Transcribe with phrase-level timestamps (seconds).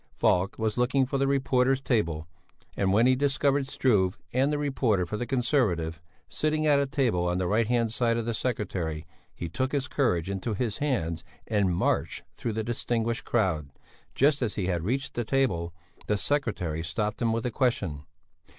[0.17, 2.27] Falk was looking for the reporter's table,
[2.75, 7.27] and when he discovered Struve and the reporter for the Conservative sitting at a table
[7.27, 11.23] on the right hand side of the secretary he took his courage into his hands
[11.45, 13.69] and marched through the distinguished crowd;
[14.15, 15.71] just as he had reached the table,
[16.07, 18.03] the secretary stopped him with a question.